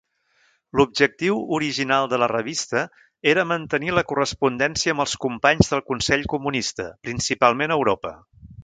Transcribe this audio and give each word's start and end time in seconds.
L'objectiu 0.79 1.35
original 1.57 2.09
de 2.13 2.19
la 2.23 2.29
revista 2.31 2.83
era 3.35 3.45
mantenir 3.51 3.93
la 3.99 4.05
correspondència 4.13 4.97
amb 4.97 5.07
els 5.07 5.15
companys 5.29 5.73
del 5.75 5.87
consell 5.93 6.29
comunista, 6.37 6.91
principalment 7.11 7.75
a 7.77 7.81
Europa. 7.83 8.17